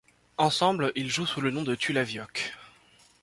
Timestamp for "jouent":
1.11-1.27